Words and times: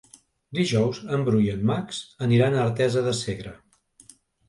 Dijous 0.59 1.01
en 1.17 1.27
Bru 1.27 1.43
i 1.45 1.53
en 1.57 1.63
Max 1.73 2.01
aniran 2.29 2.59
a 2.59 2.67
Artesa 2.73 3.09
de 3.13 3.17
Segre. 3.23 3.57